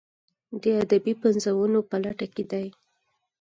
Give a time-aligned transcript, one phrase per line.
[0.61, 2.67] د ادبي پنځونو په لټه کې دي.